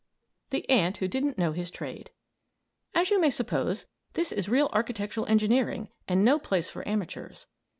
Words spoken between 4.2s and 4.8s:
is real